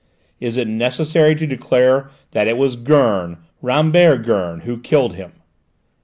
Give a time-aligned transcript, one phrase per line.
[0.39, 5.33] Is it necessary to declare that it was Gurn, Rambert Gurn, who killed him?"